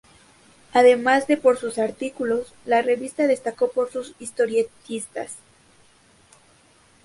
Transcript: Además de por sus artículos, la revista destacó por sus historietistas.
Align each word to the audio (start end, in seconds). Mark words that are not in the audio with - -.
Además 0.73 1.27
de 1.27 1.37
por 1.37 1.59
sus 1.59 1.77
artículos, 1.77 2.55
la 2.65 2.81
revista 2.81 3.27
destacó 3.27 3.69
por 3.69 3.91
sus 3.91 4.15
historietistas. 4.17 5.35